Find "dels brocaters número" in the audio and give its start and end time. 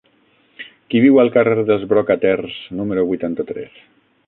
1.67-3.07